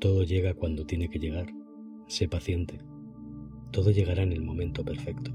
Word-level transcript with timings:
Todo 0.00 0.22
llega 0.22 0.54
cuando 0.54 0.86
tiene 0.86 1.08
que 1.08 1.18
llegar. 1.18 1.52
Sé 2.06 2.28
paciente. 2.28 2.78
Todo 3.72 3.90
llegará 3.90 4.22
en 4.22 4.30
el 4.30 4.42
momento 4.42 4.84
perfecto. 4.84 5.32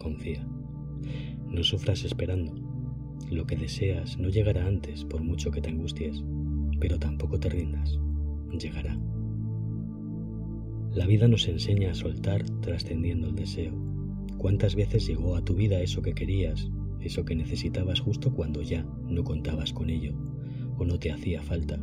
Confía. 0.00 0.44
No 1.48 1.62
sufras 1.62 2.02
esperando. 2.02 2.52
Lo 3.30 3.46
que 3.46 3.54
deseas 3.54 4.18
no 4.18 4.30
llegará 4.30 4.66
antes 4.66 5.04
por 5.04 5.22
mucho 5.22 5.52
que 5.52 5.60
te 5.60 5.68
angusties, 5.70 6.24
pero 6.80 6.98
tampoco 6.98 7.38
te 7.38 7.50
rindas. 7.50 8.00
Llegará. 8.58 8.98
La 10.92 11.06
vida 11.06 11.28
nos 11.28 11.46
enseña 11.46 11.92
a 11.92 11.94
soltar 11.94 12.42
trascendiendo 12.62 13.28
el 13.28 13.36
deseo. 13.36 13.80
¿Cuántas 14.38 14.74
veces 14.74 15.06
llegó 15.06 15.36
a 15.36 15.44
tu 15.44 15.54
vida 15.54 15.80
eso 15.80 16.02
que 16.02 16.14
querías, 16.14 16.68
eso 16.98 17.24
que 17.24 17.36
necesitabas 17.36 18.00
justo 18.00 18.34
cuando 18.34 18.60
ya 18.60 18.82
no 19.08 19.22
contabas 19.22 19.72
con 19.72 19.88
ello 19.88 20.16
o 20.78 20.84
no 20.84 20.98
te 20.98 21.12
hacía 21.12 21.42
falta? 21.42 21.78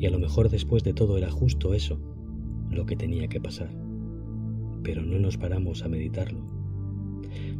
Y 0.00 0.06
a 0.06 0.10
lo 0.10 0.18
mejor 0.18 0.48
después 0.48 0.82
de 0.82 0.94
todo 0.94 1.16
era 1.16 1.30
justo 1.30 1.74
eso, 1.74 2.00
lo 2.70 2.86
que 2.86 2.96
tenía 2.96 3.28
que 3.28 3.40
pasar. 3.40 3.70
Pero 4.82 5.02
no 5.02 5.20
nos 5.20 5.36
paramos 5.36 5.84
a 5.84 5.88
meditarlo. 5.88 6.40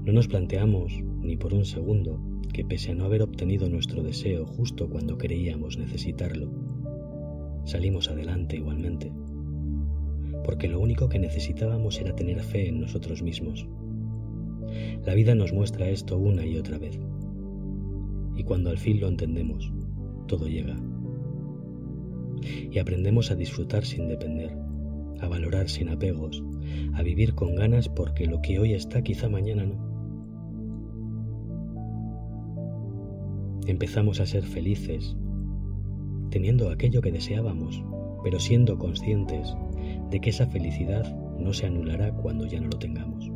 No 0.05 0.13
nos 0.13 0.27
planteamos 0.27 0.93
ni 1.21 1.37
por 1.37 1.55
un 1.55 1.65
segundo 1.65 2.19
que 2.53 2.65
pese 2.65 2.91
a 2.91 2.95
no 2.95 3.05
haber 3.05 3.23
obtenido 3.23 3.69
nuestro 3.69 4.03
deseo 4.03 4.45
justo 4.45 4.89
cuando 4.89 5.19
creíamos 5.19 5.79
necesitarlo, 5.79 6.51
salimos 7.65 8.09
adelante 8.09 8.57
igualmente 8.57 9.13
porque 10.45 10.69
lo 10.69 10.81
único 10.81 11.09
que 11.09 11.19
necesitábamos 11.19 12.01
era 12.01 12.15
tener 12.15 12.43
fe 12.43 12.69
en 12.69 12.81
nosotros 12.81 13.23
mismos. 13.23 13.67
La 15.05 15.15
vida 15.15 15.35
nos 15.35 15.53
muestra 15.53 15.89
esto 15.89 16.19
una 16.19 16.45
y 16.45 16.57
otra 16.57 16.79
vez. 16.79 16.99
Y 18.37 18.45
cuando 18.45 18.71
al 18.71 18.79
fin 18.79 19.01
lo 19.01 19.09
entendemos, 19.09 19.73
todo 20.27 20.49
llega. 20.49 20.77
Y 22.43 22.79
aprendemos 22.79 23.31
a 23.31 23.35
disfrutar 23.35 23.85
sin 23.85 24.09
depender, 24.09 24.57
a 25.21 25.29
valorar 25.29 25.69
sin 25.69 25.89
apegos, 25.89 26.43
a 26.95 27.03
vivir 27.03 27.35
con 27.35 27.55
ganas 27.55 27.89
porque 27.89 28.27
lo 28.27 28.41
que 28.41 28.59
hoy 28.59 28.73
está 28.73 29.03
quizá 29.03 29.29
mañana 29.29 29.67
no. 29.67 29.91
Empezamos 33.67 34.21
a 34.21 34.27
ser 34.27 34.43
felices, 34.43 35.17
teniendo 36.31 36.71
aquello 36.71 37.01
que 37.03 37.13
deseábamos, 37.13 37.85
pero 38.25 38.41
siendo 38.41 38.79
conscientes 38.79 39.55
de 40.11 40.21
que 40.21 40.31
esa 40.31 40.47
felicidad 40.47 41.05
no 41.39 41.53
se 41.53 41.67
anulará 41.67 42.13
cuando 42.13 42.47
ya 42.47 42.61
no 42.61 42.69
lo 42.69 42.79
tengamos. 42.79 43.31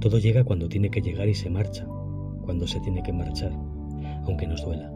Todo 0.00 0.18
llega 0.18 0.44
cuando 0.44 0.68
tiene 0.68 0.90
que 0.90 1.00
llegar 1.00 1.28
y 1.28 1.34
se 1.34 1.50
marcha, 1.50 1.86
cuando 2.42 2.66
se 2.66 2.80
tiene 2.80 3.02
que 3.02 3.12
marchar, 3.12 3.52
aunque 4.26 4.46
nos 4.46 4.62
duela. 4.64 4.92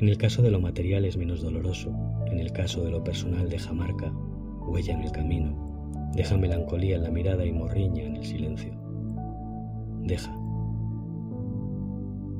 En 0.00 0.08
el 0.08 0.16
caso 0.16 0.42
de 0.42 0.52
lo 0.52 0.60
material 0.60 1.04
es 1.04 1.16
menos 1.16 1.42
doloroso, 1.42 1.92
en 2.26 2.38
el 2.38 2.52
caso 2.52 2.84
de 2.84 2.90
lo 2.92 3.02
personal 3.02 3.48
deja 3.48 3.72
marca, 3.72 4.12
huella 4.68 4.94
en 4.94 5.02
el 5.02 5.10
camino, 5.10 6.12
deja 6.14 6.36
melancolía 6.36 6.96
en 6.96 7.02
la 7.02 7.10
mirada 7.10 7.44
y 7.44 7.50
morriña 7.50 8.04
en 8.04 8.14
el 8.14 8.24
silencio. 8.24 8.72
Deja. 10.04 10.32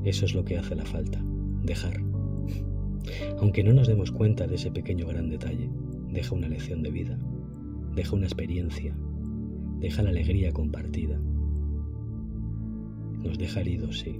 Eso 0.05 0.25
es 0.25 0.33
lo 0.33 0.45
que 0.45 0.57
hace 0.57 0.73
la 0.73 0.85
falta, 0.85 1.21
dejar. 1.63 2.01
Aunque 3.39 3.61
no 3.61 3.73
nos 3.73 3.89
demos 3.89 4.11
cuenta 4.11 4.47
de 4.47 4.55
ese 4.55 4.71
pequeño 4.71 5.05
gran 5.05 5.29
detalle, 5.29 5.69
deja 6.13 6.35
una 6.35 6.47
lección 6.47 6.81
de 6.81 6.91
vida, 6.91 7.19
deja 7.93 8.15
una 8.15 8.25
experiencia, 8.25 8.95
deja 9.79 10.01
la 10.01 10.11
alegría 10.11 10.53
compartida. 10.53 11.19
Nos 13.21 13.37
deja 13.37 13.59
heridos, 13.59 13.99
sí, 13.99 14.17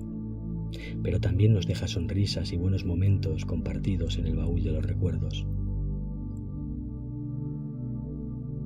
pero 1.04 1.20
también 1.20 1.54
nos 1.54 1.68
deja 1.68 1.88
sonrisas 1.88 2.52
y 2.54 2.58
buenos 2.58 2.86
momentos 2.86 3.46
compartidos 3.46 4.18
en 4.18 4.28
el 4.28 4.36
baúl 4.36 4.64
de 4.64 4.72
los 4.72 4.86
recuerdos. 4.86 5.46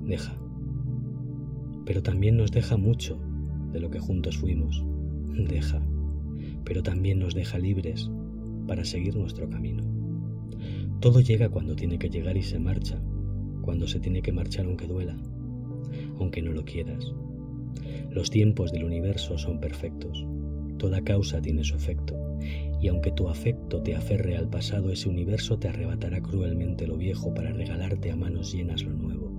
Deja, 0.05 0.35
pero 1.85 2.03
también 2.03 2.37
nos 2.37 2.51
deja 2.51 2.77
mucho 2.77 3.19
de 3.71 3.79
lo 3.79 3.89
que 3.89 3.99
juntos 3.99 4.37
fuimos. 4.37 4.83
Deja, 5.47 5.81
pero 6.63 6.83
también 6.83 7.19
nos 7.19 7.33
deja 7.33 7.57
libres 7.57 8.11
para 8.67 8.85
seguir 8.85 9.15
nuestro 9.15 9.49
camino. 9.49 9.83
Todo 10.99 11.21
llega 11.21 11.49
cuando 11.49 11.75
tiene 11.75 11.97
que 11.97 12.09
llegar 12.09 12.37
y 12.37 12.43
se 12.43 12.59
marcha 12.59 13.01
cuando 13.63 13.87
se 13.87 13.99
tiene 13.99 14.21
que 14.21 14.33
marchar 14.33 14.65
aunque 14.65 14.85
duela, 14.85 15.17
aunque 16.19 16.41
no 16.41 16.51
lo 16.51 16.65
quieras. 16.65 17.13
Los 18.11 18.29
tiempos 18.29 18.71
del 18.71 18.83
universo 18.83 19.37
son 19.37 19.59
perfectos, 19.59 20.27
toda 20.77 21.01
causa 21.01 21.41
tiene 21.41 21.63
su 21.63 21.75
efecto, 21.75 22.15
y 22.81 22.87
aunque 22.87 23.11
tu 23.11 23.29
afecto 23.29 23.81
te 23.81 23.95
aferre 23.95 24.35
al 24.35 24.49
pasado, 24.49 24.91
ese 24.91 25.09
universo 25.09 25.57
te 25.57 25.69
arrebatará 25.69 26.21
cruelmente 26.21 26.87
lo 26.87 26.97
viejo 26.97 27.33
para 27.33 27.53
regalarte 27.53 28.11
a 28.11 28.15
manos 28.15 28.53
llenas 28.53 28.83
lo 28.83 28.93
nuevo, 28.93 29.31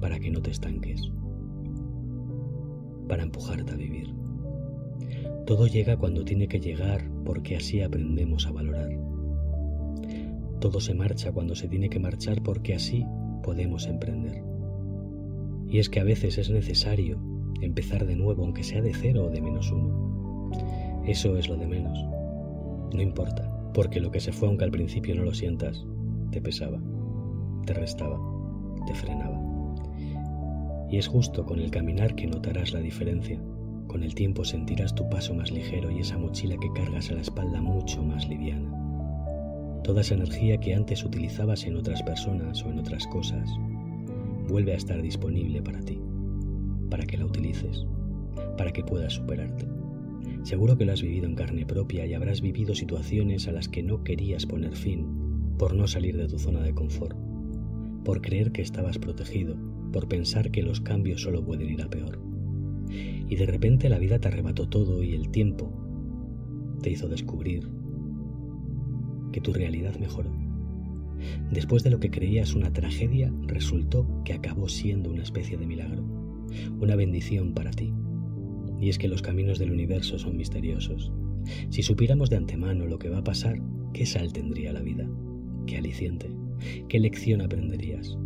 para 0.00 0.18
que 0.18 0.30
no 0.30 0.40
te 0.42 0.50
estanques, 0.50 1.10
para 3.08 3.22
empujarte 3.22 3.72
a 3.72 3.76
vivir. 3.76 4.14
Todo 5.46 5.66
llega 5.66 5.96
cuando 5.96 6.24
tiene 6.24 6.46
que 6.46 6.60
llegar 6.60 7.08
porque 7.24 7.56
así 7.56 7.80
aprendemos 7.80 8.46
a 8.46 8.52
valorar. 8.52 8.90
Todo 10.60 10.80
se 10.80 10.92
marcha 10.92 11.32
cuando 11.32 11.54
se 11.54 11.68
tiene 11.68 11.88
que 11.88 12.00
marchar 12.00 12.42
porque 12.42 12.74
así 12.74 13.06
podemos 13.42 13.86
emprender. 13.86 14.42
Y 15.70 15.78
es 15.78 15.88
que 15.88 16.00
a 16.00 16.04
veces 16.04 16.36
es 16.36 16.50
necesario 16.50 17.18
empezar 17.62 18.06
de 18.06 18.16
nuevo, 18.16 18.44
aunque 18.44 18.62
sea 18.62 18.82
de 18.82 18.92
cero 18.92 19.26
o 19.26 19.30
de 19.30 19.40
menos 19.40 19.70
uno. 19.72 20.07
Eso 21.08 21.38
es 21.38 21.48
lo 21.48 21.56
de 21.56 21.66
menos. 21.66 21.98
No 22.92 23.00
importa, 23.00 23.50
porque 23.72 23.98
lo 23.98 24.10
que 24.10 24.20
se 24.20 24.30
fue 24.30 24.46
aunque 24.46 24.64
al 24.64 24.70
principio 24.70 25.14
no 25.14 25.22
lo 25.22 25.32
sientas, 25.32 25.86
te 26.30 26.42
pesaba, 26.42 26.78
te 27.64 27.72
restaba, 27.72 28.20
te 28.86 28.94
frenaba. 28.94 29.40
Y 30.90 30.98
es 30.98 31.08
justo 31.08 31.46
con 31.46 31.60
el 31.60 31.70
caminar 31.70 32.14
que 32.14 32.26
notarás 32.26 32.74
la 32.74 32.80
diferencia. 32.80 33.40
Con 33.86 34.02
el 34.02 34.14
tiempo 34.14 34.44
sentirás 34.44 34.94
tu 34.94 35.08
paso 35.08 35.32
más 35.32 35.50
ligero 35.50 35.90
y 35.90 36.00
esa 36.00 36.18
mochila 36.18 36.58
que 36.58 36.70
cargas 36.74 37.10
a 37.10 37.14
la 37.14 37.22
espalda 37.22 37.62
mucho 37.62 38.02
más 38.02 38.28
liviana. 38.28 38.70
Toda 39.84 40.02
esa 40.02 40.12
energía 40.12 40.60
que 40.60 40.74
antes 40.74 41.02
utilizabas 41.06 41.64
en 41.64 41.76
otras 41.76 42.02
personas 42.02 42.62
o 42.64 42.68
en 42.68 42.80
otras 42.80 43.06
cosas 43.06 43.48
vuelve 44.46 44.74
a 44.74 44.76
estar 44.76 45.00
disponible 45.00 45.62
para 45.62 45.80
ti, 45.80 45.98
para 46.90 47.06
que 47.06 47.16
la 47.16 47.24
utilices, 47.24 47.86
para 48.58 48.72
que 48.72 48.84
puedas 48.84 49.14
superarte. 49.14 49.77
Seguro 50.42 50.78
que 50.78 50.84
lo 50.84 50.92
has 50.92 51.02
vivido 51.02 51.26
en 51.26 51.34
carne 51.34 51.66
propia 51.66 52.06
y 52.06 52.14
habrás 52.14 52.40
vivido 52.40 52.74
situaciones 52.74 53.48
a 53.48 53.52
las 53.52 53.68
que 53.68 53.82
no 53.82 54.02
querías 54.04 54.46
poner 54.46 54.74
fin 54.76 55.06
por 55.58 55.74
no 55.74 55.86
salir 55.86 56.16
de 56.16 56.28
tu 56.28 56.38
zona 56.38 56.62
de 56.62 56.72
confort, 56.72 57.16
por 58.04 58.22
creer 58.22 58.52
que 58.52 58.62
estabas 58.62 58.98
protegido, 58.98 59.56
por 59.92 60.08
pensar 60.08 60.50
que 60.50 60.62
los 60.62 60.80
cambios 60.80 61.22
solo 61.22 61.44
pueden 61.44 61.68
ir 61.68 61.82
a 61.82 61.90
peor. 61.90 62.20
Y 63.28 63.36
de 63.36 63.46
repente 63.46 63.88
la 63.88 63.98
vida 63.98 64.18
te 64.18 64.28
arrebató 64.28 64.68
todo 64.68 65.02
y 65.02 65.14
el 65.14 65.30
tiempo 65.30 65.72
te 66.80 66.90
hizo 66.90 67.08
descubrir 67.08 67.68
que 69.32 69.40
tu 69.40 69.52
realidad 69.52 69.98
mejoró. 69.98 70.30
Después 71.50 71.82
de 71.82 71.90
lo 71.90 71.98
que 71.98 72.10
creías 72.10 72.54
una 72.54 72.72
tragedia, 72.72 73.32
resultó 73.46 74.22
que 74.24 74.32
acabó 74.32 74.68
siendo 74.68 75.10
una 75.10 75.24
especie 75.24 75.58
de 75.58 75.66
milagro, 75.66 76.04
una 76.80 76.96
bendición 76.96 77.52
para 77.52 77.72
ti. 77.72 77.92
Y 78.80 78.88
es 78.88 78.98
que 78.98 79.08
los 79.08 79.22
caminos 79.22 79.58
del 79.58 79.72
universo 79.72 80.18
son 80.18 80.36
misteriosos. 80.36 81.12
Si 81.70 81.82
supiéramos 81.82 82.30
de 82.30 82.36
antemano 82.36 82.86
lo 82.86 82.98
que 82.98 83.08
va 83.08 83.18
a 83.18 83.24
pasar, 83.24 83.60
¿qué 83.92 84.06
sal 84.06 84.32
tendría 84.32 84.72
la 84.72 84.82
vida? 84.82 85.08
¿Qué 85.66 85.78
aliciente? 85.78 86.30
¿Qué 86.88 86.98
lección 86.98 87.40
aprenderías? 87.40 88.16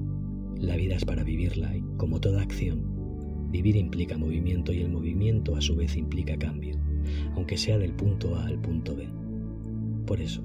La 0.58 0.76
vida 0.76 0.96
es 0.96 1.04
para 1.04 1.24
vivirla 1.24 1.76
y, 1.76 1.82
como 1.96 2.20
toda 2.20 2.42
acción, 2.42 3.50
vivir 3.50 3.76
implica 3.76 4.16
movimiento 4.16 4.72
y 4.72 4.80
el 4.80 4.90
movimiento 4.90 5.56
a 5.56 5.60
su 5.60 5.74
vez 5.74 5.96
implica 5.96 6.36
cambio, 6.38 6.76
aunque 7.34 7.56
sea 7.56 7.78
del 7.78 7.92
punto 7.94 8.36
A 8.36 8.46
al 8.46 8.60
punto 8.60 8.96
B. 8.96 9.08
Por 10.06 10.20
eso, 10.20 10.42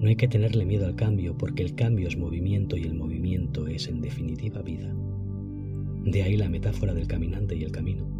no 0.00 0.08
hay 0.08 0.16
que 0.16 0.28
tenerle 0.28 0.64
miedo 0.64 0.86
al 0.86 0.96
cambio 0.96 1.36
porque 1.36 1.62
el 1.62 1.74
cambio 1.74 2.08
es 2.08 2.16
movimiento 2.16 2.76
y 2.76 2.82
el 2.82 2.94
movimiento 2.94 3.66
es 3.66 3.88
en 3.88 4.00
definitiva 4.00 4.62
vida. 4.62 4.94
De 6.04 6.22
ahí 6.22 6.36
la 6.36 6.48
metáfora 6.48 6.94
del 6.94 7.06
caminante 7.06 7.56
y 7.56 7.64
el 7.64 7.72
camino. 7.72 8.15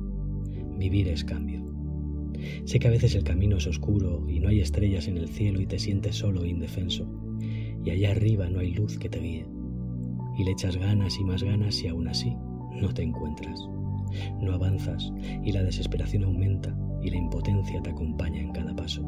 Vivir 0.76 1.08
es 1.08 1.24
cambio. 1.24 1.64
Sé 2.64 2.78
que 2.78 2.88
a 2.88 2.90
veces 2.90 3.14
el 3.14 3.24
camino 3.24 3.56
es 3.56 3.66
oscuro 3.66 4.28
y 4.28 4.40
no 4.40 4.48
hay 4.48 4.60
estrellas 4.60 5.08
en 5.08 5.16
el 5.16 5.28
cielo 5.28 5.60
y 5.60 5.66
te 5.66 5.78
sientes 5.78 6.16
solo 6.16 6.44
e 6.44 6.48
indefenso. 6.48 7.08
Y 7.84 7.90
allá 7.90 8.12
arriba 8.12 8.48
no 8.48 8.60
hay 8.60 8.72
luz 8.72 8.98
que 8.98 9.08
te 9.08 9.20
guíe. 9.20 9.46
Y 10.38 10.44
le 10.44 10.50
echas 10.50 10.76
ganas 10.76 11.18
y 11.18 11.24
más 11.24 11.42
ganas 11.42 11.82
y 11.82 11.88
aún 11.88 12.08
así 12.08 12.36
no 12.80 12.92
te 12.92 13.02
encuentras. 13.02 13.58
No 14.40 14.52
avanzas 14.52 15.12
y 15.44 15.52
la 15.52 15.62
desesperación 15.62 16.24
aumenta 16.24 16.76
y 17.02 17.10
la 17.10 17.16
impotencia 17.16 17.80
te 17.82 17.90
acompaña 17.90 18.40
en 18.40 18.52
cada 18.52 18.74
paso. 18.74 19.02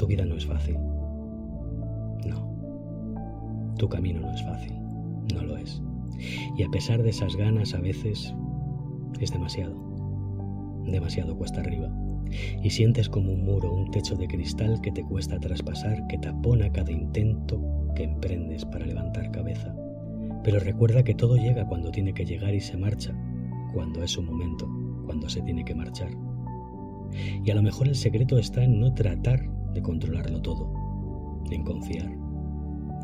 Tu 0.00 0.06
vida 0.06 0.24
no 0.24 0.34
es 0.34 0.46
fácil. 0.46 0.78
No. 2.24 3.74
Tu 3.76 3.86
camino 3.86 4.20
no 4.20 4.32
es 4.32 4.42
fácil. 4.42 4.72
No 5.34 5.42
lo 5.42 5.58
es. 5.58 5.82
Y 6.56 6.62
a 6.62 6.70
pesar 6.70 7.02
de 7.02 7.10
esas 7.10 7.36
ganas 7.36 7.74
a 7.74 7.80
veces 7.80 8.34
es 9.18 9.32
demasiado. 9.32 9.74
Demasiado 10.84 11.36
cuesta 11.36 11.60
arriba. 11.60 11.90
y 12.62 12.70
sientes 12.70 13.08
como 13.08 13.32
un 13.32 13.44
muro, 13.44 13.72
un 13.72 13.90
techo 13.90 14.14
de 14.14 14.28
cristal 14.28 14.80
que 14.80 14.92
te 14.92 15.02
cuesta 15.02 15.40
traspasar, 15.40 16.06
que 16.06 16.18
tapona 16.18 16.70
cada 16.70 16.92
intento 16.92 17.60
que 17.96 18.04
emprendes 18.04 18.64
para 18.64 18.86
levantar 18.86 19.32
cabeza. 19.32 19.74
Pero 20.44 20.60
recuerda 20.60 21.02
que 21.02 21.14
todo 21.14 21.36
llega 21.36 21.66
cuando 21.66 21.90
tiene 21.90 22.14
que 22.14 22.24
llegar 22.24 22.54
y 22.54 22.60
se 22.60 22.76
marcha, 22.76 23.12
cuando 23.74 24.02
es 24.02 24.12
su 24.12 24.22
momento, 24.22 24.68
cuando 25.06 25.28
se 25.28 25.42
tiene 25.42 25.64
que 25.64 25.74
marchar. 25.74 26.10
Y 27.44 27.50
a 27.50 27.54
lo 27.54 27.62
mejor 27.62 27.88
el 27.88 27.96
secreto 27.96 28.38
está 28.38 28.62
en 28.62 28.78
no 28.78 28.94
tratar 28.94 29.50
de 29.74 29.82
controlarlo 29.82 30.40
todo, 30.40 30.72
en 31.50 31.64
confiar, 31.64 32.19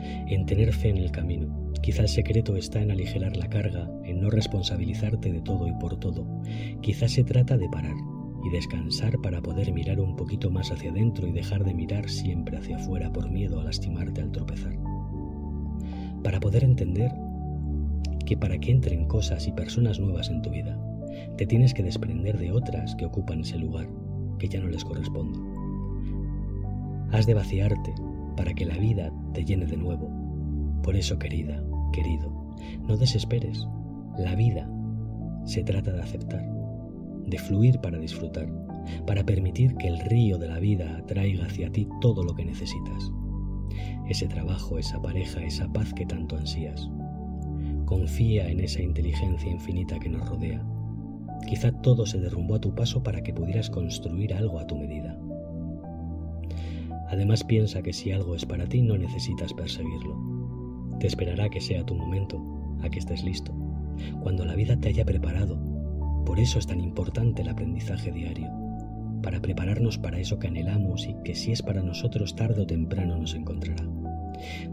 en 0.01 0.47
tener 0.47 0.73
fe 0.73 0.91
en 0.91 0.99
el 0.99 1.11
camino. 1.11 1.73
Quizá 1.83 2.03
el 2.03 2.09
secreto 2.09 2.57
está 2.57 2.81
en 2.81 2.91
aligerar 2.91 3.37
la 3.37 3.49
carga, 3.49 3.89
en 4.05 4.21
no 4.21 4.31
responsabilizarte 4.31 5.33
de 5.33 5.41
todo 5.41 5.69
y 5.69 5.73
por 5.73 5.99
todo. 5.99 6.27
Quizá 6.81 7.09
se 7.09 7.25
trata 7.25 7.57
de 7.57 7.69
parar 7.69 7.95
y 8.45 8.51
descansar 8.51 9.21
para 9.21 9.41
poder 9.41 9.73
mirar 9.73 10.01
un 10.01 10.17
poquito 10.17 10.51
más 10.51 10.71
hacia 10.71 10.91
adentro 10.91 11.27
y 11.27 11.33
dejar 11.33 11.65
de 11.65 11.75
mirar 11.75 12.09
siempre 12.09 12.57
hacia 12.57 12.77
afuera 12.77 13.13
por 13.13 13.31
miedo 13.31 13.61
a 13.61 13.65
lastimarte 13.65 14.21
al 14.21 14.33
tropezar. 14.33 14.77
Para 16.23 16.41
poder 16.41 16.65
entender 16.65 17.13
que 18.25 18.37
para 18.37 18.59
que 18.59 18.73
entren 18.73 19.07
cosas 19.07 19.47
y 19.47 19.53
personas 19.53 20.01
nuevas 20.01 20.29
en 20.29 20.43
tu 20.43 20.51
vida, 20.51 20.79
te 21.37 21.47
tienes 21.47 21.73
que 21.73 21.83
desprender 21.83 22.39
de 22.39 22.53
otras 22.53 22.95
que 22.97 23.07
ocupan 23.07 23.41
ese 23.41 23.59
lugar, 23.59 23.89
que 24.39 24.49
ya 24.49 24.61
no 24.61 24.69
les 24.69 24.85
corresponde. 24.85 25.39
Has 27.13 27.27
de 27.27 27.35
vaciarte 27.35 27.95
para 28.37 28.55
que 28.55 28.65
la 28.65 28.77
vida 28.77 29.13
te 29.33 29.45
llene 29.45 29.67
de 29.67 29.77
nuevo. 29.77 30.11
Por 30.83 30.97
eso, 30.97 31.19
querida, 31.19 31.63
querido, 31.93 32.33
no 32.87 32.97
desesperes. 32.97 33.67
La 34.19 34.35
vida 34.35 34.69
se 35.45 35.63
trata 35.63 35.93
de 35.93 36.03
aceptar, 36.03 36.45
de 37.27 37.39
fluir 37.39 37.81
para 37.81 37.99
disfrutar, 37.99 38.49
para 39.07 39.25
permitir 39.25 39.75
que 39.77 39.89
el 39.89 39.99
río 40.01 40.39
de 40.39 40.49
la 40.49 40.59
vida 40.59 40.97
atraiga 40.97 41.47
hacia 41.47 41.71
ti 41.71 41.89
todo 42.01 42.23
lo 42.23 42.35
que 42.35 42.45
necesitas. 42.45 43.11
Ese 44.09 44.27
trabajo, 44.27 44.79
esa 44.79 45.01
pareja, 45.03 45.43
esa 45.43 45.73
paz 45.73 45.93
que 45.93 46.07
tanto 46.07 46.37
ansías. 46.37 46.89
Confía 47.85 48.49
en 48.49 48.61
esa 48.61 48.83
inteligencia 48.83 49.51
infinita 49.51 49.99
que 49.99 50.09
nos 50.09 50.29
rodea. 50.29 50.65
Quizá 51.47 51.73
todo 51.73 52.07
se 52.07 52.19
derrumbó 52.19 52.57
a 52.57 52.61
tu 52.61 52.75
paso 52.75 53.03
para 53.03 53.23
que 53.23 53.33
pudieras 53.33 53.71
construir 53.71 54.35
algo 54.35 54.59
a 54.59 54.67
tu 54.67 54.77
medida. 54.77 55.16
Además 57.09 57.45
piensa 57.45 57.83
que 57.83 57.93
si 57.93 58.11
algo 58.11 58.35
es 58.35 58.45
para 58.45 58.67
ti 58.67 58.83
no 58.83 58.99
necesitas 58.99 59.55
perseguirlo. 59.55 60.19
Te 60.99 61.07
esperará 61.07 61.49
que 61.49 61.61
sea 61.61 61.85
tu 61.85 61.95
momento, 61.95 62.43
a 62.83 62.89
que 62.89 62.99
estés 62.99 63.23
listo, 63.23 63.55
cuando 64.23 64.45
la 64.45 64.55
vida 64.55 64.79
te 64.79 64.89
haya 64.89 65.05
preparado. 65.05 65.59
Por 66.25 66.41
eso 66.41 66.59
es 66.59 66.67
tan 66.67 66.81
importante 66.81 67.43
el 67.43 67.49
aprendizaje 67.49 68.11
diario, 68.11 68.51
para 69.23 69.41
prepararnos 69.41 69.99
para 69.99 70.19
eso 70.19 70.39
que 70.39 70.49
anhelamos 70.49 71.07
y 71.07 71.15
que 71.25 71.35
si 71.35 71.53
es 71.53 71.63
para 71.63 71.83
nosotros 71.83 72.35
tarde 72.35 72.63
o 72.63 72.67
temprano 72.67 73.17
nos 73.19 73.35
encontrará. 73.35 73.85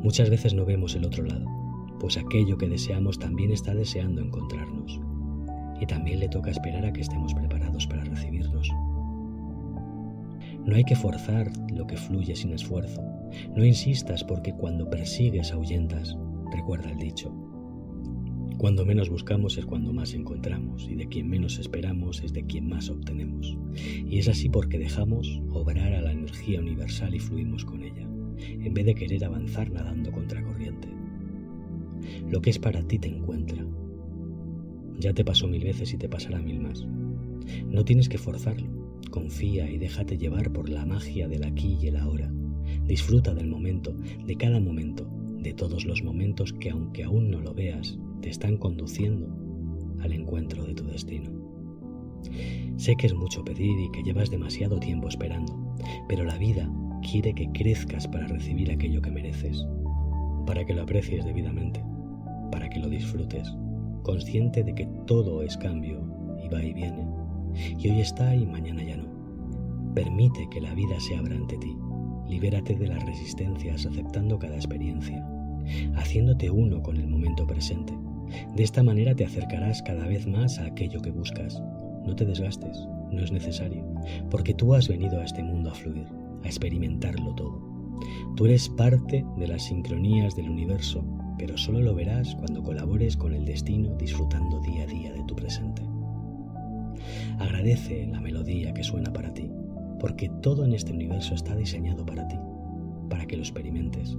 Muchas 0.02 0.30
veces 0.30 0.54
no 0.54 0.66
vemos 0.66 0.96
el 0.96 1.06
otro 1.06 1.24
lado, 1.24 1.46
pues 2.00 2.18
aquello 2.18 2.58
que 2.58 2.68
deseamos 2.68 3.20
también 3.20 3.52
está 3.52 3.74
deseando 3.74 4.22
encontrarnos. 4.22 5.00
Y 5.80 5.86
también 5.86 6.20
le 6.20 6.30
toca 6.30 6.52
esperar 6.52 6.86
a 6.86 6.94
que 6.94 7.02
estemos 7.02 7.34
preparados 7.34 7.88
para 7.88 8.04
recibirnos. 8.04 8.33
No 10.66 10.78
hay 10.78 10.86
que 10.86 10.96
forzar 10.96 11.52
lo 11.74 11.86
que 11.86 11.98
fluye 11.98 12.36
sin 12.36 12.54
esfuerzo. 12.54 13.04
No 13.56 13.66
insistas 13.66 14.24
porque 14.24 14.54
cuando 14.54 14.90
persigues 14.90 15.52
ahuyentas. 15.52 16.16
Recuerda 16.54 16.90
el 16.90 17.00
dicho. 17.00 17.34
Cuando 18.58 18.86
menos 18.86 19.10
buscamos 19.10 19.58
es 19.58 19.66
cuando 19.66 19.92
más 19.92 20.14
encontramos 20.14 20.88
y 20.90 20.96
de 20.96 21.10
quien 21.10 21.28
menos 21.28 21.60
esperamos 21.60 22.24
es 22.24 22.32
de 22.32 22.46
quien 22.46 22.70
más 22.70 22.90
obtenemos. 22.90 23.58
Y 24.08 24.20
es 24.20 24.30
así 24.30 24.48
porque 24.48 24.80
dejamos 24.80 25.42
obrar 25.50 25.94
a 25.94 26.02
la 26.02 26.14
energía 26.14 26.62
universal 26.62 27.14
y 27.14 27.20
fluimos 27.20 27.66
con 27.66 27.84
ella, 27.84 28.08
en 28.40 28.74
vez 28.74 28.86
de 28.86 28.96
querer 28.96 29.26
avanzar 29.26 29.70
nadando 29.70 30.14
contra 30.14 30.42
corriente. 30.42 30.88
Lo 32.30 32.42
que 32.42 32.52
es 32.52 32.60
para 32.60 32.84
ti 32.84 33.00
te 33.00 33.10
encuentra. 33.10 33.66
Ya 34.98 35.14
te 35.14 35.26
pasó 35.26 35.46
mil 35.46 35.64
veces 35.64 35.94
y 35.94 35.98
te 35.98 36.08
pasará 36.08 36.40
mil 36.40 36.62
más. 36.62 36.88
No 37.68 37.84
tienes 37.84 38.08
que 38.08 38.18
forzarlo 38.18 38.83
Confía 39.10 39.70
y 39.70 39.78
déjate 39.78 40.18
llevar 40.18 40.52
por 40.52 40.70
la 40.70 40.86
magia 40.86 41.28
del 41.28 41.44
aquí 41.44 41.78
y 41.82 41.88
el 41.88 41.98
ahora. 41.98 42.32
Disfruta 42.86 43.34
del 43.34 43.48
momento, 43.48 43.94
de 44.26 44.36
cada 44.36 44.60
momento, 44.60 45.08
de 45.40 45.54
todos 45.54 45.86
los 45.86 46.04
momentos 46.04 46.54
que 46.54 46.70
aunque 46.70 47.04
aún 47.04 47.30
no 47.30 47.40
lo 47.40 47.54
veas, 47.54 47.98
te 48.22 48.30
están 48.30 48.58
conduciendo 48.58 49.28
al 50.02 50.14
encuentro 50.14 50.66
de 50.66 50.74
tu 50.74 50.86
destino. 50.86 51.30
Sé 52.78 52.96
que 52.96 53.08
es 53.08 53.14
mucho 53.14 53.44
pedir 53.44 53.80
y 53.80 53.92
que 53.92 54.04
llevas 54.04 54.30
demasiado 54.30 54.80
tiempo 54.80 55.08
esperando, 55.08 55.76
pero 56.08 56.24
la 56.24 56.38
vida 56.38 56.70
quiere 57.10 57.34
que 57.34 57.52
crezcas 57.52 58.08
para 58.08 58.28
recibir 58.28 58.72
aquello 58.72 59.02
que 59.02 59.12
mereces, 59.12 59.66
para 60.46 60.66
que 60.66 60.74
lo 60.74 60.82
aprecies 60.82 61.26
debidamente, 61.26 61.84
para 62.52 62.70
que 62.70 62.80
lo 62.80 62.90
disfrutes, 62.90 63.48
consciente 64.04 64.64
de 64.64 64.74
que 64.74 64.88
todo 65.06 65.44
es 65.44 65.58
cambio 65.58 66.02
y 66.44 66.50
va 66.50 66.64
y 66.64 66.74
viene 66.74 67.13
y 67.56 67.90
hoy 67.90 68.02
está 68.02 68.36
y 68.36 68.46
mañana 68.46 68.84
ya 68.84 68.98
no. 68.98 69.06
Permite 69.94 70.48
que 70.50 70.62
la 70.62 70.74
vida 70.74 71.00
se 71.00 71.16
abra 71.16 71.36
ante 71.36 71.58
ti. 71.58 71.76
Libérate 72.28 72.76
de 72.76 72.88
las 72.88 73.06
resistencias 73.06 73.86
aceptando 73.86 74.40
cada 74.40 74.56
experiencia, 74.56 75.26
haciéndote 75.96 76.50
uno 76.50 76.82
con 76.82 76.98
el 76.98 77.08
momento 77.08 77.46
presente. 77.46 77.94
De 78.56 78.64
esta 78.64 78.82
manera 78.82 79.16
te 79.16 79.26
acercarás 79.26 79.82
cada 79.84 80.08
vez 80.08 80.26
más 80.26 80.58
a 80.58 80.66
aquello 80.66 81.02
que 81.02 81.12
buscas. 81.12 81.62
No 82.06 82.16
te 82.16 82.26
desgastes, 82.26 82.78
no 83.12 83.24
es 83.24 83.32
necesario, 83.32 83.86
porque 84.30 84.54
tú 84.54 84.74
has 84.74 84.88
venido 84.88 85.20
a 85.20 85.26
este 85.26 85.44
mundo 85.44 85.70
a 85.70 85.76
fluir, 85.76 86.08
a 86.44 86.48
experimentarlo 86.48 87.34
todo. 87.36 87.74
Tú 88.36 88.46
eres 88.46 88.68
parte 88.70 89.24
de 89.38 89.48
las 89.48 89.64
sincronías 89.64 90.36
del 90.36 90.50
universo, 90.50 91.06
pero 91.38 91.58
solo 91.58 91.82
lo 91.82 91.94
verás 91.94 92.36
cuando 92.36 92.64
colabores 92.64 93.16
con 93.16 93.34
el 93.34 93.46
destino 93.46 93.96
disfrutando 93.96 94.60
día 94.62 94.84
a 94.84 94.88
día 94.88 95.14
de 95.14 95.24
tu 95.24 95.36
presente. 95.36 95.93
Agradece 97.40 98.08
la 98.08 98.22
melodía 98.22 98.74
que 98.74 98.84
suena 98.84 99.12
para 99.12 99.34
ti, 99.34 99.50
porque 100.00 100.30
todo 100.42 100.66
en 100.66 100.74
este 100.74 100.94
universo 100.94 101.34
está 101.34 101.56
diseñado 101.56 102.06
para 102.06 102.28
ti, 102.28 102.38
para 103.10 103.26
que 103.26 103.38
lo 103.38 103.44
experimentes. 103.44 104.18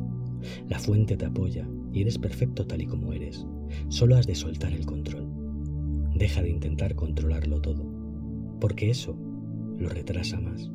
La 0.69 0.79
fuente 0.79 1.17
te 1.17 1.27
apoya 1.27 1.69
y 1.93 2.03
eres 2.03 2.19
perfecto 2.19 2.67
tal 2.67 2.83
y 2.83 2.87
como 2.87 3.13
eres. 3.13 3.47
Solo 3.89 4.17
has 4.17 4.27
de 4.27 4.35
soltar 4.35 4.73
el 4.73 4.87
control. 4.87 5.29
Deja 6.15 6.43
de 6.43 6.51
intentar 6.51 6.95
controlarlo 6.95 7.61
todo, 7.61 7.85
porque 8.61 8.91
eso 8.91 9.17
lo 9.79 9.89
retrasa 9.89 10.41
más. 10.41 10.71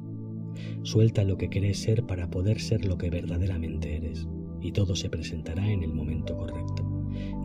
Suelta 0.83 1.23
lo 1.23 1.37
que 1.37 1.49
querés 1.49 1.79
ser 1.79 2.05
para 2.05 2.29
poder 2.29 2.59
ser 2.59 2.85
lo 2.85 2.97
que 2.97 3.09
verdaderamente 3.09 3.95
eres, 3.95 4.27
y 4.61 4.71
todo 4.71 4.95
se 4.95 5.09
presentará 5.09 5.69
en 5.69 5.83
el 5.83 5.93
momento 5.93 6.35
correcto, 6.35 6.83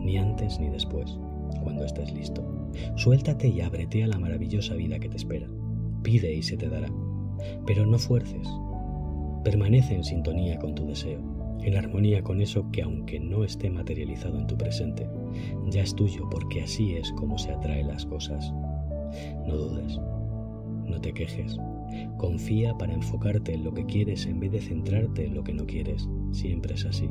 ni 0.03 0.17
antes 0.17 0.59
ni 0.59 0.69
después, 0.69 1.17
cuando 1.65 1.83
estés 1.83 2.13
listo. 2.13 2.41
Suéltate 2.95 3.49
y 3.49 3.59
ábrete 3.59 4.03
a 4.03 4.07
la 4.07 4.19
maravillosa 4.19 4.75
vida 4.75 4.99
que 4.99 5.09
te 5.09 5.17
espera. 5.17 5.47
Pide 6.03 6.33
y 6.33 6.43
se 6.43 6.55
te 6.55 6.69
dará. 6.69 6.89
Pero 7.65 7.85
no 7.85 7.97
fuerces. 7.97 8.47
Permanece 9.43 9.95
en 9.95 10.03
sintonía 10.03 10.57
con 10.59 10.75
tu 10.75 10.85
deseo, 10.85 11.19
en 11.61 11.75
armonía 11.75 12.21
con 12.23 12.39
eso 12.39 12.69
que 12.71 12.83
aunque 12.83 13.19
no 13.19 13.43
esté 13.43 13.69
materializado 13.69 14.39
en 14.39 14.47
tu 14.47 14.57
presente, 14.57 15.09
ya 15.67 15.81
es 15.81 15.95
tuyo 15.95 16.29
porque 16.29 16.61
así 16.61 16.93
es 16.93 17.11
como 17.13 17.37
se 17.37 17.51
atraen 17.51 17.87
las 17.87 18.05
cosas. 18.05 18.53
No 19.47 19.55
dudes, 19.55 19.99
no 20.87 20.99
te 21.01 21.13
quejes, 21.13 21.57
confía 22.17 22.75
para 22.77 22.93
enfocarte 22.93 23.53
en 23.53 23.63
lo 23.63 23.73
que 23.73 23.85
quieres 23.85 24.25
en 24.25 24.39
vez 24.39 24.51
de 24.51 24.61
centrarte 24.61 25.25
en 25.25 25.35
lo 25.35 25.43
que 25.43 25.53
no 25.53 25.65
quieres, 25.65 26.07
siempre 26.31 26.73
es 26.75 26.85
así. 26.85 27.09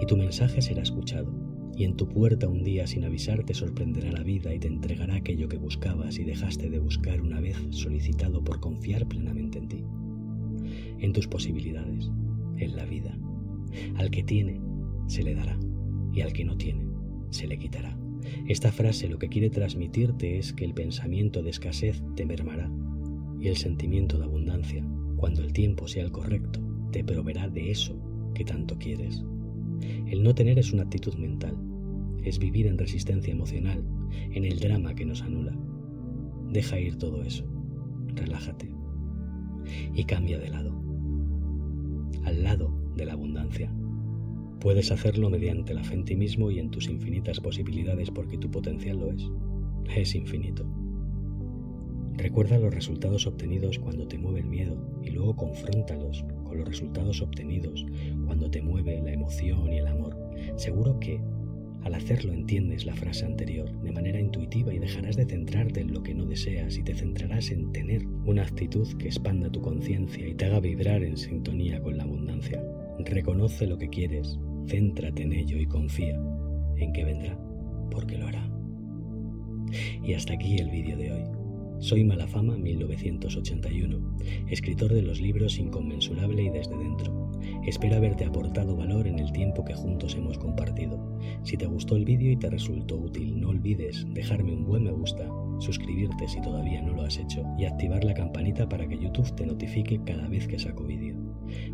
Y 0.00 0.06
tu 0.06 0.16
mensaje 0.16 0.60
será 0.60 0.82
escuchado 0.82 1.47
y 1.78 1.84
en 1.84 1.94
tu 1.94 2.08
puerta 2.08 2.48
un 2.48 2.64
día 2.64 2.88
sin 2.88 3.04
avisar 3.04 3.44
te 3.44 3.54
sorprenderá 3.54 4.10
la 4.10 4.24
vida 4.24 4.52
y 4.52 4.58
te 4.58 4.66
entregará 4.66 5.14
aquello 5.14 5.48
que 5.48 5.58
buscabas 5.58 6.18
y 6.18 6.24
dejaste 6.24 6.68
de 6.68 6.80
buscar 6.80 7.20
una 7.20 7.40
vez 7.40 7.56
solicitado 7.70 8.42
por 8.42 8.58
confiar 8.58 9.06
plenamente 9.06 9.58
en 9.58 9.68
ti, 9.68 9.84
en 10.98 11.12
tus 11.12 11.28
posibilidades, 11.28 12.10
en 12.56 12.74
la 12.74 12.84
vida. 12.84 13.16
Al 13.94 14.10
que 14.10 14.24
tiene, 14.24 14.60
se 15.06 15.22
le 15.22 15.36
dará, 15.36 15.56
y 16.12 16.20
al 16.22 16.32
que 16.32 16.44
no 16.44 16.56
tiene, 16.56 16.84
se 17.30 17.46
le 17.46 17.58
quitará. 17.58 17.96
Esta 18.48 18.72
frase 18.72 19.08
lo 19.08 19.20
que 19.20 19.28
quiere 19.28 19.48
transmitirte 19.48 20.36
es 20.36 20.52
que 20.52 20.64
el 20.64 20.74
pensamiento 20.74 21.44
de 21.44 21.50
escasez 21.50 22.02
te 22.16 22.26
mermará 22.26 22.68
y 23.38 23.46
el 23.46 23.56
sentimiento 23.56 24.18
de 24.18 24.24
abundancia, 24.24 24.84
cuando 25.16 25.42
el 25.42 25.52
tiempo 25.52 25.86
sea 25.86 26.02
el 26.02 26.10
correcto, 26.10 26.60
te 26.90 27.04
proveerá 27.04 27.48
de 27.48 27.70
eso 27.70 27.96
que 28.34 28.44
tanto 28.44 28.76
quieres. 28.78 29.22
El 30.06 30.22
no 30.22 30.34
tener 30.34 30.58
es 30.58 30.72
una 30.72 30.84
actitud 30.84 31.14
mental, 31.14 31.56
es 32.24 32.38
vivir 32.38 32.66
en 32.66 32.78
resistencia 32.78 33.32
emocional, 33.32 33.84
en 34.32 34.44
el 34.44 34.58
drama 34.58 34.94
que 34.94 35.06
nos 35.06 35.22
anula. 35.22 35.56
Deja 36.50 36.78
ir 36.78 36.96
todo 36.96 37.22
eso, 37.22 37.44
relájate 38.14 38.70
y 39.94 40.04
cambia 40.04 40.38
de 40.38 40.48
lado, 40.48 40.72
al 42.24 42.42
lado 42.42 42.72
de 42.96 43.04
la 43.06 43.12
abundancia. 43.12 43.72
Puedes 44.60 44.90
hacerlo 44.90 45.30
mediante 45.30 45.74
la 45.74 45.84
fe 45.84 45.94
en 45.94 46.04
ti 46.04 46.16
mismo 46.16 46.50
y 46.50 46.58
en 46.58 46.70
tus 46.70 46.88
infinitas 46.88 47.38
posibilidades 47.40 48.10
porque 48.10 48.38
tu 48.38 48.50
potencial 48.50 48.98
lo 48.98 49.12
es, 49.12 49.22
es 49.94 50.14
infinito. 50.14 50.66
Recuerda 52.18 52.58
los 52.58 52.74
resultados 52.74 53.28
obtenidos 53.28 53.78
cuando 53.78 54.08
te 54.08 54.18
mueve 54.18 54.40
el 54.40 54.46
miedo 54.46 54.76
y 55.04 55.10
luego 55.10 55.36
confróntalos 55.36 56.24
con 56.42 56.58
los 56.58 56.66
resultados 56.66 57.22
obtenidos 57.22 57.86
cuando 58.26 58.47
y 59.42 59.76
el 59.76 59.86
amor. 59.86 60.16
Seguro 60.56 60.98
que 60.98 61.20
al 61.84 61.94
hacerlo 61.94 62.32
entiendes 62.32 62.86
la 62.86 62.94
frase 62.94 63.24
anterior 63.24 63.70
de 63.82 63.92
manera 63.92 64.18
intuitiva 64.18 64.72
y 64.72 64.78
dejarás 64.78 65.16
de 65.16 65.26
centrarte 65.26 65.80
en 65.80 65.92
lo 65.92 66.02
que 66.02 66.14
no 66.14 66.24
deseas 66.24 66.76
y 66.76 66.82
te 66.82 66.94
centrarás 66.94 67.50
en 67.50 67.72
tener 67.72 68.06
una 68.24 68.42
actitud 68.42 68.88
que 68.98 69.06
expanda 69.06 69.50
tu 69.50 69.60
conciencia 69.60 70.26
y 70.26 70.34
te 70.34 70.46
haga 70.46 70.60
vibrar 70.60 71.02
en 71.02 71.16
sintonía 71.16 71.80
con 71.80 71.96
la 71.96 72.04
abundancia. 72.04 72.62
Reconoce 72.98 73.66
lo 73.66 73.78
que 73.78 73.88
quieres, 73.88 74.38
céntrate 74.66 75.22
en 75.22 75.32
ello 75.32 75.58
y 75.58 75.66
confía 75.66 76.18
en 76.76 76.92
que 76.92 77.04
vendrá, 77.04 77.38
porque 77.90 78.18
lo 78.18 78.26
hará. 78.26 78.50
Y 80.02 80.14
hasta 80.14 80.32
aquí 80.34 80.56
el 80.56 80.70
vídeo 80.70 80.96
de 80.96 81.12
hoy. 81.12 81.47
Soy 81.80 82.02
Malafama 82.02 82.56
1981, 82.56 84.16
escritor 84.48 84.92
de 84.92 85.00
los 85.00 85.20
libros 85.20 85.60
Inconmensurable 85.60 86.42
y 86.42 86.50
Desde 86.50 86.76
Dentro. 86.76 87.30
Espero 87.64 87.96
haberte 87.96 88.24
aportado 88.24 88.74
valor 88.74 89.06
en 89.06 89.20
el 89.20 89.30
tiempo 89.30 89.64
que 89.64 89.74
juntos 89.74 90.16
hemos 90.16 90.38
compartido. 90.38 90.98
Si 91.44 91.56
te 91.56 91.66
gustó 91.66 91.94
el 91.94 92.04
vídeo 92.04 92.32
y 92.32 92.36
te 92.36 92.50
resultó 92.50 92.96
útil, 92.96 93.40
no 93.40 93.50
olvides 93.50 94.04
dejarme 94.12 94.54
un 94.54 94.64
buen 94.64 94.82
me 94.82 94.90
gusta, 94.90 95.30
suscribirte 95.60 96.26
si 96.26 96.40
todavía 96.40 96.82
no 96.82 96.94
lo 96.94 97.02
has 97.02 97.16
hecho 97.16 97.44
y 97.56 97.64
activar 97.64 98.02
la 98.02 98.14
campanita 98.14 98.68
para 98.68 98.88
que 98.88 98.98
YouTube 98.98 99.32
te 99.36 99.46
notifique 99.46 100.00
cada 100.04 100.26
vez 100.26 100.48
que 100.48 100.58
saco 100.58 100.84
vídeo. 100.84 101.14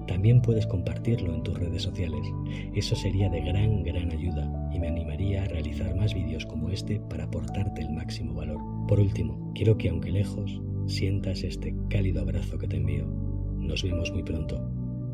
También 0.06 0.42
puedes 0.42 0.66
compartirlo 0.66 1.34
en 1.34 1.42
tus 1.42 1.58
redes 1.58 1.82
sociales. 1.82 2.26
Eso 2.74 2.94
sería 2.94 3.30
de 3.30 3.40
gran, 3.40 3.82
gran 3.82 4.12
ayuda 4.12 4.63
me 4.84 4.90
animaría 4.90 5.42
a 5.42 5.46
realizar 5.46 5.96
más 5.96 6.12
vídeos 6.12 6.44
como 6.44 6.68
este 6.68 7.00
para 7.00 7.24
aportarte 7.24 7.80
el 7.80 7.90
máximo 7.90 8.34
valor. 8.34 8.60
Por 8.86 9.00
último, 9.00 9.50
quiero 9.54 9.78
que 9.78 9.88
aunque 9.88 10.12
lejos, 10.12 10.60
sientas 10.86 11.42
este 11.42 11.74
cálido 11.88 12.20
abrazo 12.20 12.58
que 12.58 12.68
te 12.68 12.76
envío. 12.76 13.06
Nos 13.06 13.82
vemos 13.82 14.12
muy 14.12 14.22
pronto 14.22 14.60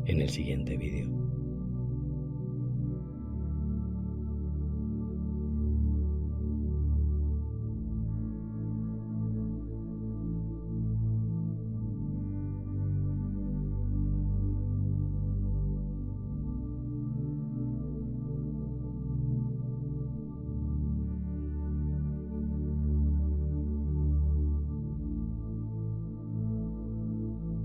en 0.07 0.21
el 0.21 0.29
siguiente 0.29 0.75
vídeo. 0.75 1.20